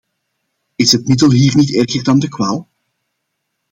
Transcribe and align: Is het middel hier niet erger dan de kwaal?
Is 0.75 0.91
het 0.91 1.07
middel 1.07 1.31
hier 1.31 1.55
niet 1.55 1.75
erger 1.75 2.03
dan 2.03 2.19
de 2.19 2.29
kwaal? 2.29 2.69